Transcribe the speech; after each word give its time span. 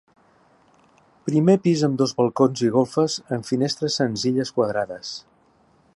Primer 1.29 1.55
pis 1.67 1.83
amb 1.89 1.99
dos 2.03 2.15
balcons 2.21 2.65
i 2.69 2.71
golfes 2.77 3.19
amb 3.37 3.49
finestres 3.53 3.99
senzilles 4.03 4.55
quadrades. 4.57 5.17